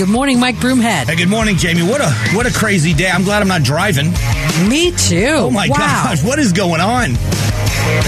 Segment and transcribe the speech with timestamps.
[0.00, 1.08] Good morning, Mike Broomhead.
[1.08, 1.82] Hey, good morning, Jamie.
[1.82, 3.10] What a what a crazy day.
[3.10, 4.12] I'm glad I'm not driving.
[4.66, 5.26] Me too.
[5.36, 5.76] Oh my wow.
[5.76, 7.10] gosh, what is going on?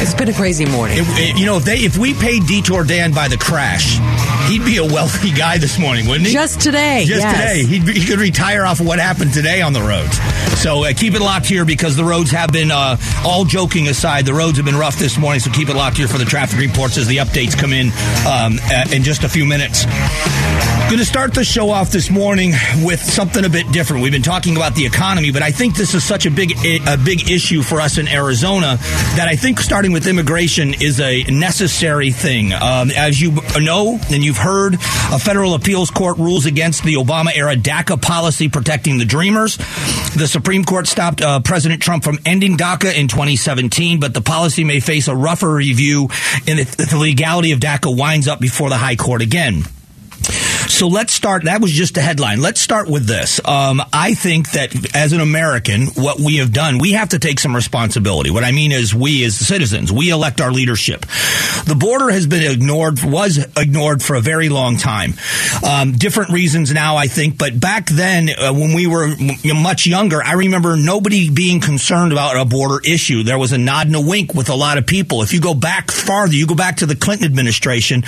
[0.01, 0.97] It's been a crazy morning.
[1.01, 3.99] It- it- eh, you know, if they if we paid Detour Dan by the crash,
[4.49, 6.33] he'd be a wealthy guy this morning, wouldn't he?
[6.33, 7.05] Just today.
[7.07, 7.37] Just yes.
[7.37, 10.19] today, He'd, be- he could retire off of what happened today on the roads.
[10.61, 14.27] So uh, keep it locked here because the roads have been, uh, all joking aside,
[14.27, 15.41] the roads have been rough this morning.
[15.41, 17.89] So keep it locked here for the traffic reports as the updates come in
[18.27, 18.59] um,
[18.93, 19.85] in just a few minutes.
[20.93, 24.03] Going to start the show off this morning with something a bit different.
[24.03, 26.53] We've been talking about the economy, but I think this is such a big
[26.87, 28.77] a big issue for us in Arizona
[29.17, 32.53] that I think starting with immigration is a necessary thing.
[32.53, 37.37] Um, as you know and you've heard, a federal appeals court rules against the Obama
[37.37, 39.59] era DACA policy protecting the Dreamers.
[40.17, 44.65] The Supreme Court stopped uh, President Trump from ending DACA in 2017, but the policy
[44.65, 46.09] may face a rougher review
[46.47, 49.65] if the legality of DACA winds up before the High Court again.
[50.73, 51.45] So let's start.
[51.45, 52.41] That was just a headline.
[52.41, 53.47] Let's start with this.
[53.47, 57.39] Um, I think that as an American, what we have done, we have to take
[57.39, 58.31] some responsibility.
[58.31, 61.03] What I mean is, we as citizens, we elect our leadership.
[61.67, 65.13] The border has been ignored, was ignored for a very long time.
[65.63, 69.15] Um, different reasons now, I think, but back then, uh, when we were
[69.55, 73.25] much younger, I remember nobody being concerned about a border issue.
[73.25, 75.23] There was a nod and a wink with a lot of people.
[75.23, 78.01] If you go back farther, you go back to the Clinton administration,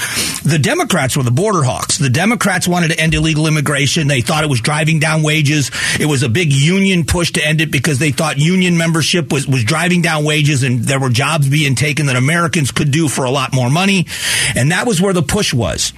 [0.45, 1.99] the Democrats were the border hawks.
[1.99, 4.07] The Democrats wanted to end illegal immigration.
[4.09, 5.71] They thought it was driving down wages.
[5.99, 9.47] It was a big union push to end it because they thought union membership was,
[9.47, 13.25] was driving down wages and there were jobs being taken that Americans could do for
[13.25, 14.07] a lot more money.
[14.55, 15.93] And that was where the push was.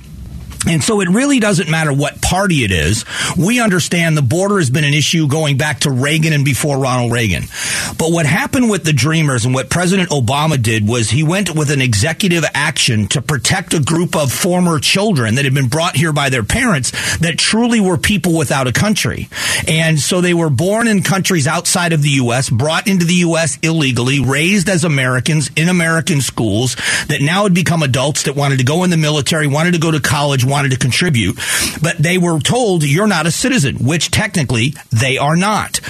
[0.68, 3.04] And so it really doesn't matter what party it is.
[3.36, 7.12] We understand the border has been an issue going back to Reagan and before Ronald
[7.12, 7.44] Reagan.
[7.98, 11.70] But what happened with the Dreamers and what President Obama did was he went with
[11.70, 16.12] an executive action to protect a group of former children that had been brought here
[16.12, 19.28] by their parents that truly were people without a country.
[19.68, 23.58] And so they were born in countries outside of the U.S., brought into the U.S.
[23.62, 26.76] illegally, raised as Americans in American schools
[27.08, 29.91] that now had become adults that wanted to go in the military, wanted to go
[29.91, 31.37] to college, wanted to contribute,
[31.83, 35.81] but they were told you're not a citizen, which technically they are not.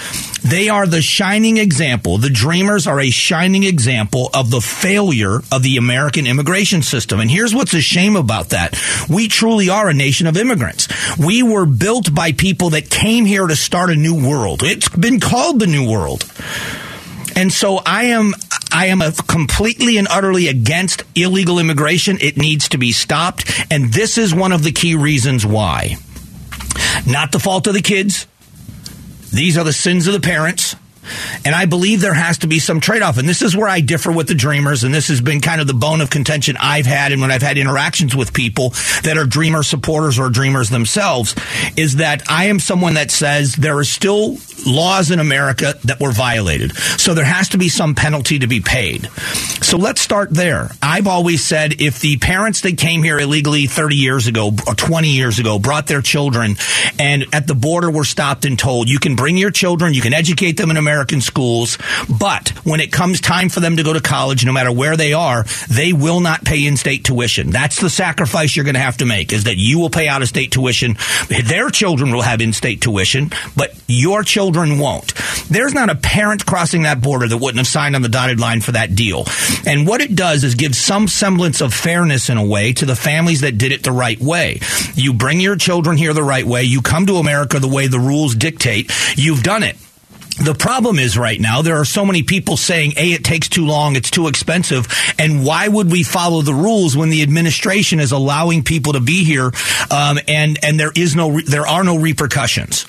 [0.43, 2.19] They are the shining example.
[2.19, 7.21] The Dreamers are a shining example of the failure of the American immigration system.
[7.21, 8.77] And here's what's a shame about that.
[9.09, 10.89] We truly are a nation of immigrants.
[11.17, 14.63] We were built by people that came here to start a new world.
[14.65, 16.25] It's been called the New World.
[17.37, 18.33] And so I am
[18.73, 22.19] I am completely and utterly against illegal immigration.
[22.21, 25.97] It needs to be stopped, and this is one of the key reasons why.
[27.07, 28.27] Not the fault of the kids.
[29.33, 30.77] These are the sins of the parents.
[31.45, 33.19] And I believe there has to be some trade off.
[33.19, 34.85] And this is where I differ with the dreamers.
[34.85, 37.13] And this has been kind of the bone of contention I've had.
[37.13, 38.71] And when I've had interactions with people
[39.03, 41.35] that are dreamer supporters or dreamers themselves
[41.77, 44.37] is that I am someone that says there are still
[44.67, 46.75] laws in America that were violated.
[46.77, 49.09] So there has to be some penalty to be paid.
[49.63, 50.71] So let's start there.
[50.83, 55.09] I've always said if the parents that came here illegally 30 years ago or 20
[55.09, 56.57] years ago brought their children
[56.99, 60.15] and at the border were stopped and told you can bring your children, you can
[60.15, 61.77] educate them in American schools,
[62.19, 65.13] but when it comes time for them to go to college, no matter where they
[65.13, 67.51] are, they will not pay in-state tuition.
[67.51, 70.23] That's the sacrifice you're going to have to make is that you will pay out
[70.23, 70.97] of state tuition.
[71.29, 75.13] Their children will have in-state tuition, but your children won't.
[75.51, 78.63] There's not a parent crossing that border that wouldn't have signed on the dotted line
[78.63, 79.27] for that deal.
[79.67, 82.97] And what it does is give some semblance of fairness in a way to the
[82.97, 84.61] families that did it the right way.
[84.95, 86.63] You bring your children here the right way.
[86.63, 88.91] You come to America the way the rules dictate.
[89.15, 89.77] You've done it.
[90.39, 93.65] The problem is right now there are so many people saying, "A, it takes too
[93.65, 94.87] long, it's too expensive,"
[95.19, 99.25] and why would we follow the rules when the administration is allowing people to be
[99.25, 99.51] here,
[99.91, 102.85] um, and and there is no there are no repercussions.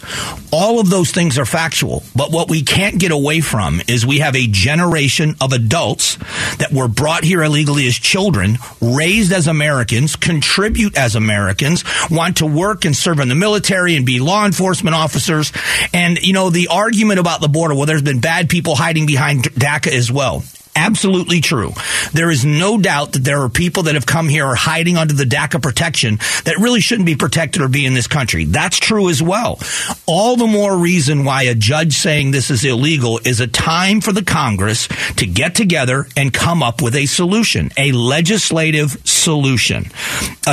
[0.52, 4.20] All of those things are factual, but what we can't get away from is we
[4.20, 6.18] have a generation of adults
[6.58, 12.46] that were brought here illegally as children, raised as Americans, contribute as Americans, want to
[12.46, 15.54] work and serve in the military and be law enforcement officers,
[15.94, 17.76] and you know the argument about the border.
[17.76, 20.44] Well, there's been bad people hiding behind DACA as well.
[20.78, 21.72] Absolutely true.
[22.14, 25.16] There is no doubt that there are people that have come here are hiding under
[25.16, 28.46] the DACA protection that really shouldn't be protected or be in this country.
[28.46, 29.60] That's true as well.
[30.06, 34.12] All the more reason why a judge saying this is illegal is a time for
[34.12, 39.84] the Congress to get together and come up with a solution, a legislative solution,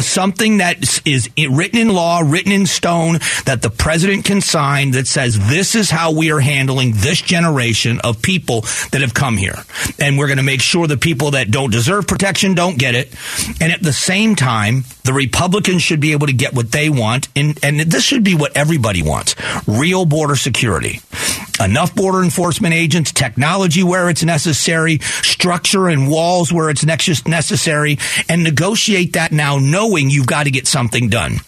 [0.01, 5.07] something that is written in law, written in stone, that the president can sign that
[5.07, 9.55] says this is how we are handling this generation of people that have come here.
[10.01, 13.15] And we're going to make sure the people that don't deserve protection don't get it.
[13.61, 17.29] And at the same time, the Republicans should be able to get what they want.
[17.37, 19.37] And, and this should be what everybody wants
[19.69, 20.99] real border security.
[21.61, 27.99] Enough border enforcement agents, technology where it's necessary, structure and walls where it's necessary,
[28.29, 31.39] and negotiate that now knowing you've got to get something done.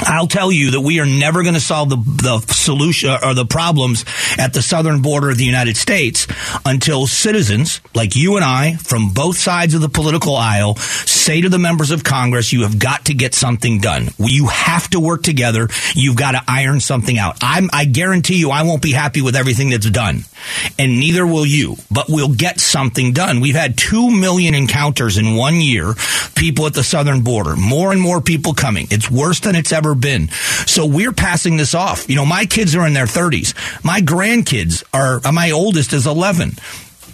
[0.00, 3.46] I'll tell you that we are never going to solve the, the solution or the
[3.46, 4.04] problems
[4.38, 6.26] at the southern border of the United States
[6.64, 11.48] until citizens like you and I from both sides of the political aisle say to
[11.48, 14.08] the members of Congress, you have got to get something done.
[14.18, 15.68] You have to work together.
[15.94, 17.38] You've got to iron something out.
[17.40, 20.24] I'm, I guarantee you I won't be happy with everything that's done
[20.78, 23.40] and neither will you, but we'll get something done.
[23.40, 25.94] We've had 2 million encounters in one year,
[26.34, 28.86] people at the southern border, more and more people coming.
[28.90, 30.28] It's worse than it's ever been.
[30.66, 32.08] So we're passing this off.
[32.08, 33.54] You know, my kids are in their 30s.
[33.84, 36.52] My grandkids are, uh, my oldest is 11.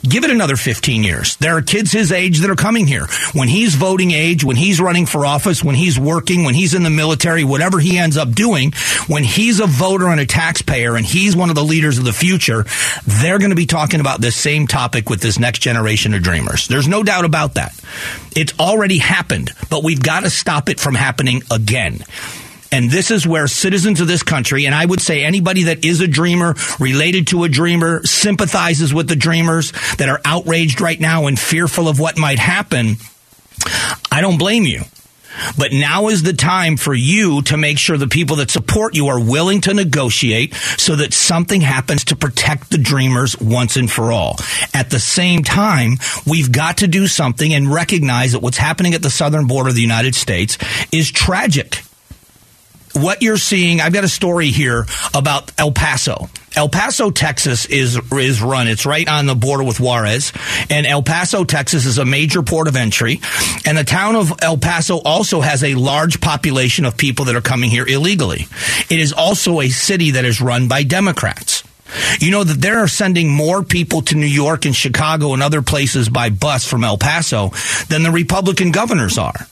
[0.09, 1.37] Give it another 15 years.
[1.37, 3.07] There are kids his age that are coming here.
[3.35, 6.83] When he's voting age, when he's running for office, when he's working, when he's in
[6.83, 8.73] the military, whatever he ends up doing,
[9.07, 12.13] when he's a voter and a taxpayer and he's one of the leaders of the
[12.13, 12.65] future,
[13.07, 16.67] they're going to be talking about this same topic with this next generation of dreamers.
[16.67, 17.73] There's no doubt about that.
[18.35, 22.05] It's already happened, but we've got to stop it from happening again.
[22.73, 26.01] And this is where citizens of this country, and I would say anybody that is
[26.01, 31.27] a dreamer, related to a dreamer, sympathizes with the dreamers that are outraged right now
[31.27, 32.97] and fearful of what might happen,
[34.11, 34.83] I don't blame you.
[35.57, 39.09] But now is the time for you to make sure the people that support you
[39.09, 44.13] are willing to negotiate so that something happens to protect the dreamers once and for
[44.13, 44.37] all.
[44.75, 45.97] At the same time,
[46.27, 49.75] we've got to do something and recognize that what's happening at the southern border of
[49.75, 50.59] the United States
[50.93, 51.83] is tragic
[52.95, 56.29] what you're seeing, I've got a story here about El Paso.
[56.55, 58.69] El Paso, Texas is is run.
[58.69, 60.33] It's right on the border with Juarez,
[60.69, 63.21] and El Paso, Texas is a major port of entry.
[63.65, 67.41] And the town of El Paso also has a large population of people that are
[67.41, 68.47] coming here illegally.
[68.91, 71.65] It is also a city that is run by Democrats.
[72.21, 75.63] You know that they are sending more people to New York and Chicago and other
[75.63, 77.51] places by bus from El Paso
[77.89, 79.47] than the Republican governors are.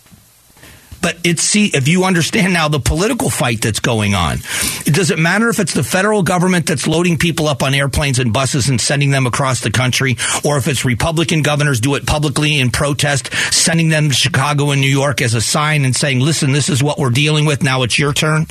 [1.03, 4.39] But it's see if you understand now the political fight that's going on.
[4.87, 8.33] It doesn't matter if it's the federal government that's loading people up on airplanes and
[8.33, 12.61] buses and sending them across the country, or if it's Republican governors do it publicly
[12.61, 16.53] in protest, sending them to Chicago and New York as a sign and saying, "Listen,
[16.53, 17.63] this is what we're dealing with.
[17.63, 18.47] Now it's your turn."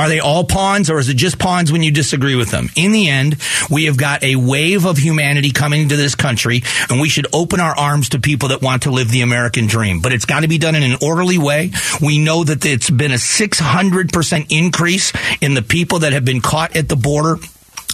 [0.00, 2.70] Are they all pawns or is it just pawns when you disagree with them?
[2.74, 3.36] In the end,
[3.68, 7.60] we have got a wave of humanity coming to this country and we should open
[7.60, 10.00] our arms to people that want to live the American dream.
[10.00, 11.72] But it's got to be done in an orderly way.
[12.00, 15.12] We know that it's been a 600% increase
[15.42, 17.36] in the people that have been caught at the border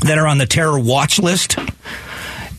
[0.03, 1.59] that are on the terror watch list.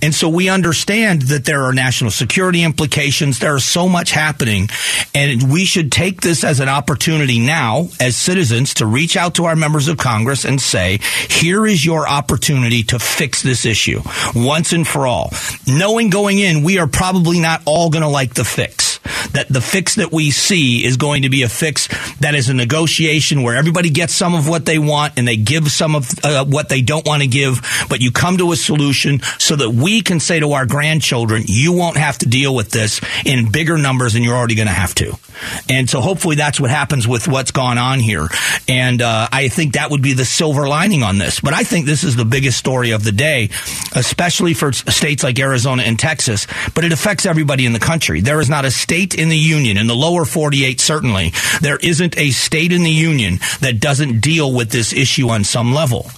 [0.02, 3.40] And so we understand that there are national security implications.
[3.40, 4.70] There is so much happening.
[5.14, 9.46] And we should take this as an opportunity now as citizens to reach out to
[9.46, 11.00] our members of Congress and say,
[11.30, 14.02] here is your opportunity to fix this issue
[14.36, 15.32] once and for all.
[15.68, 18.87] Knowing going in, we are probably not all going to like the fix
[19.34, 21.88] that the fix that we see is going to be a fix
[22.20, 25.72] that is a negotiation where everybody gets some of what they want and they give
[25.72, 29.22] some of uh, what they don't want to give, but you come to a solution
[29.38, 33.02] so that we can say to our grandchildren, you won't have to deal with this
[33.26, 35.18] in bigger numbers than you're already going to have to.
[35.70, 38.28] And so hopefully that's what happens with what's gone on here.
[38.68, 41.40] And uh, I think that would be the silver lining on this.
[41.40, 43.50] But I think this is the biggest story of the day,
[43.96, 46.48] especially for states like Arizona and Texas.
[46.74, 48.22] But it affects everybody in the country.
[48.22, 52.18] There is not a state in the union, in the lower 48 certainly, there isn't
[52.18, 56.10] a state in the union that doesn't deal with this issue on some level.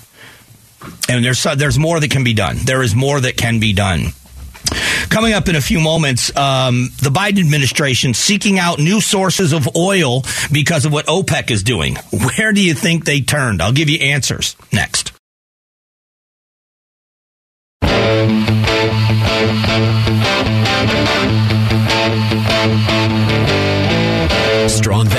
[1.09, 2.57] And there's there's more that can be done.
[2.63, 4.13] There is more that can be done.
[5.09, 9.75] Coming up in a few moments, um, the Biden administration seeking out new sources of
[9.75, 11.95] oil because of what OPEC is doing.
[12.11, 13.61] Where do you think they turned?
[13.61, 15.11] I'll give you answers next.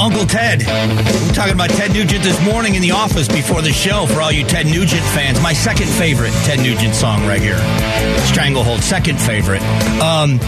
[0.00, 0.60] Uncle Ted.
[0.60, 4.32] We're talking about Ted Nugent this morning in the office before the show for all
[4.32, 5.38] you Ted Nugent fans.
[5.42, 7.58] My second favorite Ted Nugent song right here.
[8.24, 9.60] Stranglehold, second favorite.
[10.00, 10.40] Um,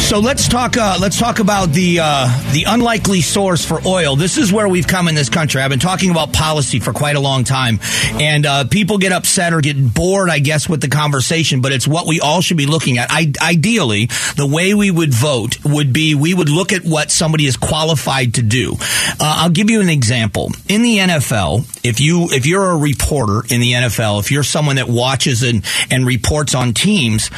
[0.00, 0.78] so let's talk.
[0.78, 4.16] Uh, let's talk about the uh, the unlikely source for oil.
[4.16, 5.60] This is where we've come in this country.
[5.60, 7.80] I've been talking about policy for quite a long time,
[8.14, 11.60] and uh, people get upset or get bored, I guess, with the conversation.
[11.60, 13.08] But it's what we all should be looking at.
[13.10, 17.44] I, ideally, the way we would vote would be we would look at what somebody
[17.44, 18.76] is qualified to do.
[19.20, 20.50] Uh, I'll give you an example.
[20.68, 24.76] In the NFL, if you if you're a reporter in the NFL, if you're someone
[24.76, 27.28] that watches and and reports on teams,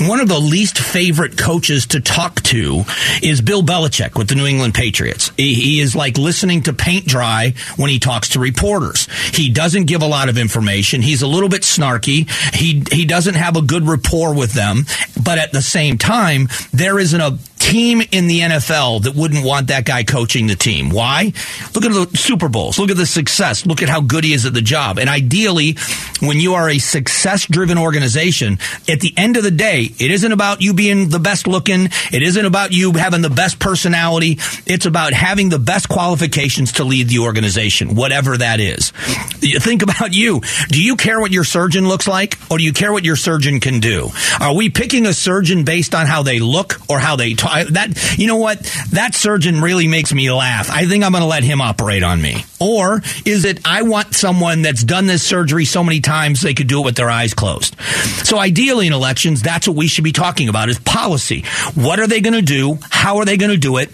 [0.00, 2.84] one of the least favorite coaches to talk to
[3.22, 5.30] is Bill Belichick with the New England Patriots.
[5.36, 9.08] He, he is like listening to paint dry when he talks to reporters.
[9.32, 11.02] He doesn't give a lot of information.
[11.02, 12.28] He's a little bit snarky.
[12.54, 14.84] He he doesn't have a good rapport with them,
[15.22, 17.38] but at the same time, there isn't a
[17.68, 20.88] team in the NFL that wouldn't want that guy coaching the team.
[20.88, 21.34] Why?
[21.74, 22.78] Look at the Super Bowls.
[22.78, 23.66] Look at the success.
[23.66, 24.98] Look at how good he is at the job.
[24.98, 25.76] And ideally,
[26.20, 28.58] when you are a success driven organization,
[28.88, 31.90] at the end of the day, it isn't about you being the best looking.
[32.10, 34.38] It isn't about you having the best personality.
[34.66, 38.92] It's about having the best qualifications to lead the organization, whatever that is.
[38.92, 40.40] Think about you.
[40.68, 43.60] Do you care what your surgeon looks like or do you care what your surgeon
[43.60, 44.08] can do?
[44.40, 47.57] Are we picking a surgeon based on how they look or how they talk?
[47.64, 48.62] That you know what
[48.92, 50.70] that surgeon really makes me laugh.
[50.70, 52.44] I think I'm going to let him operate on me.
[52.60, 56.66] Or is it I want someone that's done this surgery so many times they could
[56.66, 57.76] do it with their eyes closed?
[58.24, 61.44] So ideally in elections, that's what we should be talking about is policy.
[61.74, 62.78] What are they going to do?
[62.90, 63.90] How are they going to do it?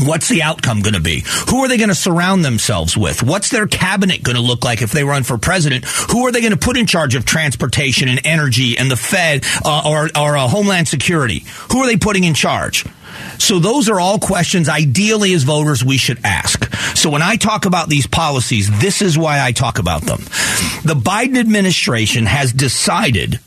[0.00, 1.24] What's the outcome going to be?
[1.48, 3.22] Who are they going to surround themselves with?
[3.22, 5.86] What's their cabinet going to look like if they run for president?
[6.10, 9.44] Who are they going to put in charge of transportation and energy and the Fed
[9.64, 11.44] uh, or, or uh, Homeland Security?
[11.72, 12.84] Who are they putting in charge?
[13.38, 16.72] So those are all questions ideally as voters we should ask.
[16.96, 20.20] So when I talk about these policies, this is why I talk about them.
[20.84, 23.40] The Biden administration has decided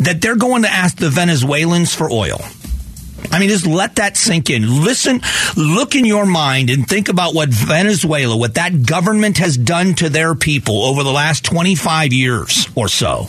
[0.00, 2.40] that they're going to ask the Venezuelans for oil.
[3.30, 4.84] I mean, just let that sink in.
[4.84, 5.20] Listen,
[5.56, 10.08] look in your mind and think about what Venezuela, what that government has done to
[10.08, 13.28] their people over the last 25 years or so.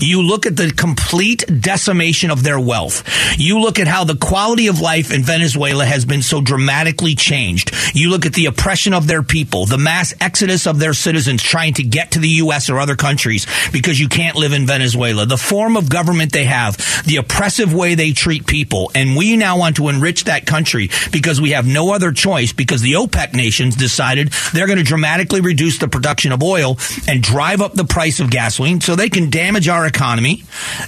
[0.00, 3.04] You look at the complete decimation of their wealth.
[3.38, 7.72] You look at how the quality of life in Venezuela has been so dramatically changed.
[7.94, 11.74] You look at the oppression of their people, the mass exodus of their citizens trying
[11.74, 12.70] to get to the U.S.
[12.70, 16.76] or other countries because you can't live in Venezuela, the form of government they have,
[17.04, 18.90] the oppressive way they treat people.
[18.94, 22.80] And we now want to enrich that country because we have no other choice because
[22.80, 27.60] the OPEC nations decided they're going to dramatically reduce the production of oil and drive
[27.60, 30.44] up the price of gasoline so they can damage damage our economy.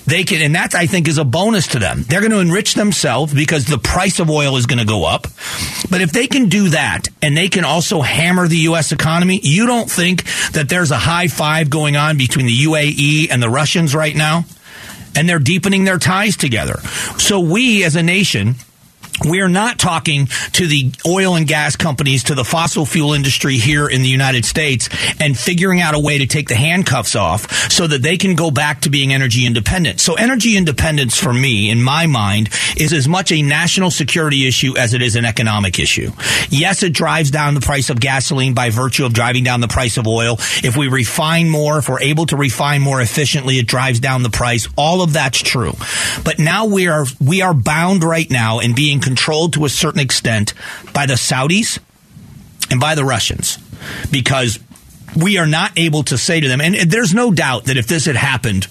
[0.07, 2.05] They can, and that I think is a bonus to them.
[2.05, 5.27] They're going to enrich themselves because the price of oil is going to go up.
[5.91, 8.93] But if they can do that and they can also hammer the U.S.
[8.93, 13.43] economy, you don't think that there's a high five going on between the UAE and
[13.43, 14.45] the Russians right now?
[15.17, 16.79] And they're deepening their ties together.
[17.19, 18.55] So we as a nation,
[19.25, 23.87] we're not talking to the oil and gas companies, to the fossil fuel industry here
[23.87, 24.89] in the United States
[25.21, 28.51] and figuring out a way to take the handcuffs off so that they can go
[28.51, 30.01] back to being energy independent.
[30.01, 34.77] So energy independence for me, in my mind, is as much a national security issue
[34.77, 36.11] as it is an economic issue.
[36.49, 39.97] Yes, it drives down the price of gasoline by virtue of driving down the price
[39.97, 40.37] of oil.
[40.65, 44.31] If we refine more, if we're able to refine more efficiently, it drives down the
[44.31, 44.69] price.
[44.77, 45.73] All of that's true.
[46.25, 50.01] But now we are, we are bound right now in being controlled to a certain
[50.01, 50.55] extent
[50.93, 51.79] by the Saudis
[52.71, 53.59] and by the Russians
[54.11, 54.59] because
[55.17, 58.07] we are not able to say to them, and there's no doubt that if this
[58.07, 58.67] had happened,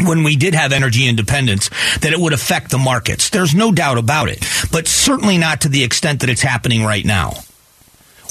[0.00, 1.70] when we did have energy independence,
[2.00, 3.30] that it would affect the markets.
[3.30, 7.04] There's no doubt about it, but certainly not to the extent that it's happening right
[7.04, 7.34] now.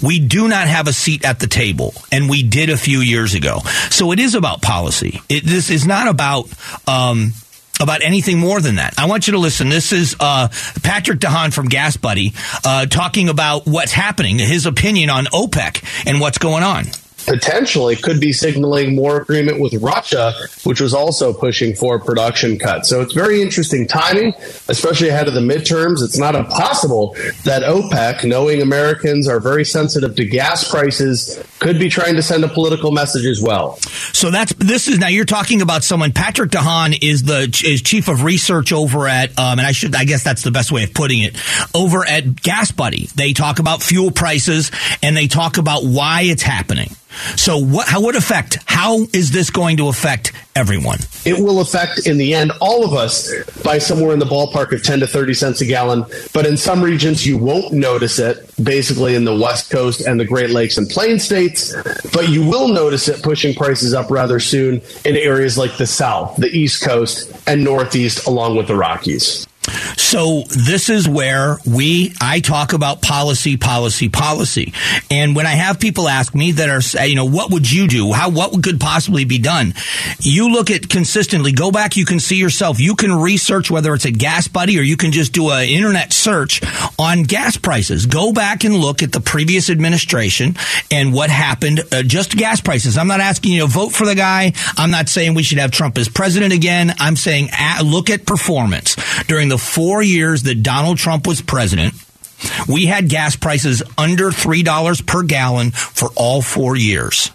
[0.04, 3.34] We do not have a seat at the table, and we did a few years
[3.34, 3.60] ago.
[3.90, 5.22] So it is about policy.
[5.28, 6.48] It, this is not about
[6.88, 7.34] um,
[7.80, 8.94] about anything more than that.
[8.98, 9.70] I want you to listen.
[9.70, 10.50] This is uh,
[10.84, 12.34] Patrick DeHaan from Gas Buddy
[12.66, 16.86] uh, talking about what's happening, his opinion on OPEC and what's going on
[17.28, 22.90] potentially could be signaling more agreement with Russia, which was also pushing for production cuts.
[22.90, 24.34] So it's very interesting timing,
[24.70, 26.04] especially ahead of the midterms.
[26.04, 31.90] It's not impossible that OPEC, knowing Americans are very sensitive to gas prices, could be
[31.90, 33.78] trying to send a political message as well.
[34.14, 36.14] So that's this is now you're talking about someone.
[36.14, 40.06] Patrick DeHaan is the is chief of research over at, um, and I should I
[40.06, 41.36] guess that's the best way of putting it,
[41.76, 43.08] over at Gas Buddy.
[43.16, 44.72] They talk about fuel prices
[45.04, 46.90] and they talk about why it's happening.
[47.36, 50.98] So what, how would affect, how is this going to affect everyone.
[51.24, 53.32] It will affect, in the end, all of us
[53.62, 56.04] by somewhere in the ballpark of 10 to 30 cents a gallon.
[56.34, 60.26] But in some regions, you won't notice it, basically in the West Coast and the
[60.26, 61.76] Great Lakes and Plain states.
[62.12, 66.36] But you will notice it pushing prices up rather soon in areas like the South,
[66.38, 69.48] the East Coast, and Northeast, along with the Rockies.
[69.98, 74.74] So this is where we I talk about policy, policy, policy.
[75.12, 78.14] And when I have people ask me that are you know what would you do?
[78.14, 79.74] How what could possibly be done?
[80.20, 81.52] You look at consistently.
[81.52, 81.98] Go back.
[81.98, 82.80] You can see yourself.
[82.80, 86.14] You can research whether it's a Gas Buddy or you can just do an internet
[86.14, 86.62] search
[87.00, 88.06] on gas prices.
[88.06, 90.56] Go back and look at the previous administration
[90.92, 91.82] and what happened.
[91.92, 92.98] Uh, just gas prices.
[92.98, 94.54] I'm not asking you to vote for the guy.
[94.78, 96.94] I'm not saying we should have Trump as president again.
[97.00, 98.96] I'm saying at, look at performance
[99.28, 101.94] during the four years that Donald Trump was president,
[102.68, 107.32] we had gas prices under $3 per gallon for all four years.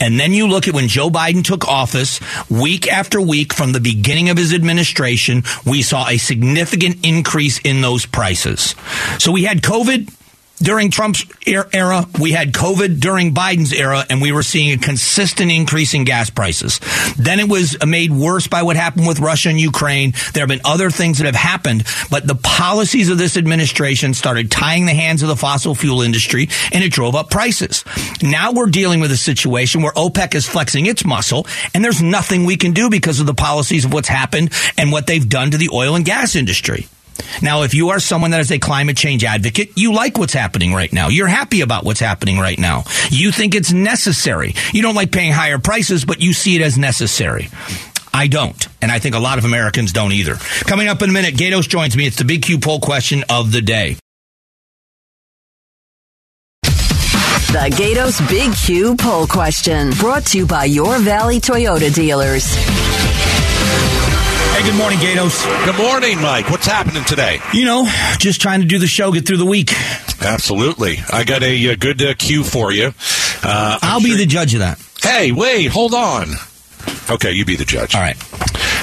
[0.00, 3.80] And then you look at when Joe Biden took office, week after week from the
[3.80, 8.74] beginning of his administration, we saw a significant increase in those prices.
[9.18, 10.12] So we had COVID,
[10.62, 14.78] during Trump's er-, era, we had COVID during Biden's era, and we were seeing a
[14.78, 16.80] consistent increase in gas prices.
[17.18, 20.14] Then it was made worse by what happened with Russia and Ukraine.
[20.32, 24.50] There have been other things that have happened, but the policies of this administration started
[24.50, 27.84] tying the hands of the fossil fuel industry, and it drove up prices.
[28.22, 32.44] Now we're dealing with a situation where OPEC is flexing its muscle, and there's nothing
[32.44, 35.58] we can do because of the policies of what's happened and what they've done to
[35.58, 36.86] the oil and gas industry.
[37.40, 40.72] Now, if you are someone that is a climate change advocate, you like what's happening
[40.72, 41.08] right now.
[41.08, 42.84] You're happy about what's happening right now.
[43.10, 44.54] You think it's necessary.
[44.72, 47.48] You don't like paying higher prices, but you see it as necessary.
[48.14, 48.68] I don't.
[48.82, 50.34] And I think a lot of Americans don't either.
[50.64, 52.06] Coming up in a minute, Gatos joins me.
[52.06, 53.96] It's the Big Q poll question of the day.
[56.62, 62.56] The Gatos Big Q poll question brought to you by your Valley Toyota dealers.
[64.62, 65.44] Hey, good morning, Gatos.
[65.64, 66.48] Good morning, Mike.
[66.48, 67.40] What's happening today?
[67.52, 67.84] You know,
[68.18, 69.72] just trying to do the show, get through the week.
[70.20, 70.98] Absolutely.
[71.12, 72.94] I got a, a good uh, Q for you.
[73.42, 74.10] Uh, I'll sure...
[74.10, 74.80] be the judge of that.
[75.02, 76.28] Hey, wait, hold on.
[77.10, 77.96] Okay, you be the judge.
[77.96, 78.14] All right.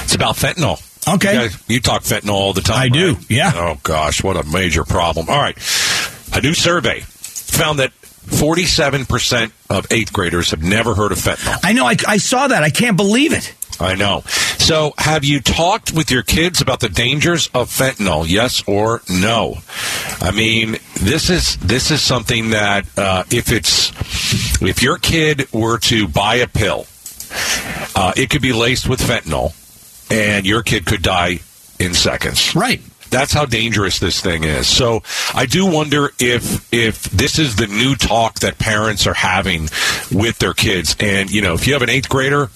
[0.04, 0.86] It's about fentanyl.
[1.14, 1.32] Okay.
[1.32, 2.76] You, guys, you talk fentanyl all the time.
[2.76, 2.92] I right?
[2.92, 3.52] do, yeah.
[3.54, 5.30] Oh, gosh, what a major problem.
[5.30, 5.56] All right.
[6.34, 7.90] A new survey found that
[8.26, 11.58] 47% of eighth graders have never heard of fentanyl.
[11.64, 11.86] I know.
[11.86, 12.62] I, I saw that.
[12.62, 13.54] I can't believe it.
[13.78, 14.22] I know.
[14.58, 18.28] So, have you talked with your kids about the dangers of fentanyl?
[18.28, 19.58] Yes or no?
[20.20, 23.90] I mean, this is this is something that uh, if it's
[24.62, 26.86] if your kid were to buy a pill,
[27.94, 29.54] uh, it could be laced with fentanyl,
[30.10, 31.40] and your kid could die
[31.78, 32.54] in seconds.
[32.54, 32.80] Right.
[33.10, 34.66] That's how dangerous this thing is.
[34.66, 35.02] So
[35.34, 39.68] I do wonder if if this is the new talk that parents are having
[40.12, 40.96] with their kids.
[41.00, 42.50] And you know, if you have an eighth grader,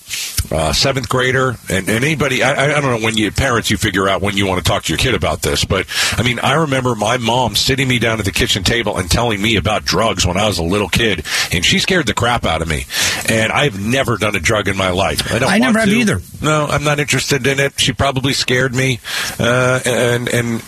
[0.51, 4.09] uh, seventh grader, and, and anybody, I, I, don't know when you parents you figure
[4.09, 5.65] out when you want to talk to your kid about this.
[5.65, 9.11] But I mean, I remember my mom sitting me down at the kitchen table and
[9.11, 12.45] telling me about drugs when I was a little kid, and she scared the crap
[12.45, 12.85] out of me.
[13.29, 15.33] And I've never done a drug in my life.
[15.33, 15.51] I don't.
[15.51, 16.21] I never have either.
[16.43, 17.81] No, I'm not interested in it.
[17.81, 19.01] She probably scared me,
[19.39, 20.63] uh, and and and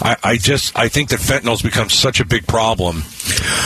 [0.00, 3.02] I, I just I think that fentanyl's become such a big problem.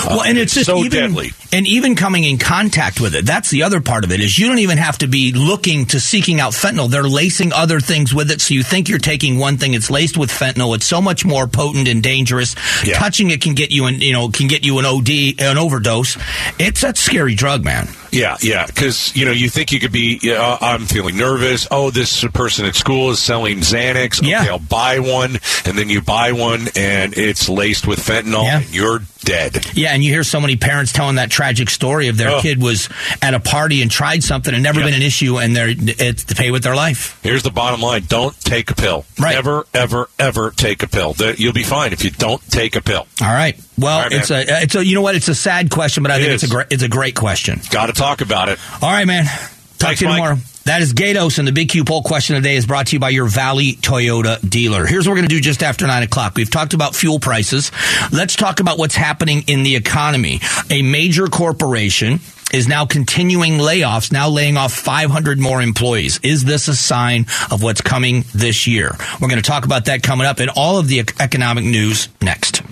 [0.06, 1.30] Well, and uh, it's just so even, deadly.
[1.52, 4.20] And even coming in contact with it, that's the other part of it.
[4.20, 6.90] Is you don't even have to be looking to seeking out fentanyl.
[6.90, 9.74] They're lacing other things with it, so you think you're taking one thing.
[9.74, 10.74] It's laced with fentanyl.
[10.74, 12.54] It's so much more potent and dangerous.
[12.84, 12.98] Yeah.
[12.98, 16.16] Touching it can get you an you know can get you an OD, an overdose.
[16.58, 17.88] It's a scary drug, man.
[18.16, 20.20] Yeah, yeah, because you know you think you could be.
[20.24, 21.68] Uh, I'm feeling nervous.
[21.70, 24.18] Oh, this person at school is selling Xanax.
[24.20, 24.46] Okay, yeah.
[24.48, 28.60] I'll buy one, and then you buy one, and it's laced with fentanyl, yeah.
[28.60, 29.76] and you're dead.
[29.76, 32.40] Yeah, and you hear so many parents telling that tragic story of their oh.
[32.40, 32.88] kid was
[33.20, 34.86] at a party and tried something and never yep.
[34.86, 37.20] been an issue, and they're it's to pay with their life.
[37.22, 39.04] Here's the bottom line: don't take a pill.
[39.20, 39.34] Right.
[39.34, 41.14] Never, ever, ever take a pill.
[41.36, 43.06] You'll be fine if you don't take a pill.
[43.20, 43.60] All right.
[43.78, 44.46] Well, All right, it's man.
[44.48, 45.16] a it's a you know what?
[45.16, 46.42] It's a sad question, but I it think is.
[46.44, 47.60] it's a great it's a great question.
[47.70, 48.58] Got to talk about it.
[48.80, 49.24] All right, man.
[49.24, 50.18] Talk Thanks, to you Mike.
[50.18, 50.38] tomorrow.
[50.66, 52.98] That is Gatos, and the Big Q poll question of day is brought to you
[52.98, 54.84] by your Valley Toyota dealer.
[54.84, 56.34] Here's what we're going to do just after 9 o'clock.
[56.34, 57.70] We've talked about fuel prices.
[58.10, 60.40] Let's talk about what's happening in the economy.
[60.68, 62.18] A major corporation
[62.52, 66.18] is now continuing layoffs, now laying off 500 more employees.
[66.24, 68.90] Is this a sign of what's coming this year?
[69.20, 72.62] We're going to talk about that coming up in all of the economic news next.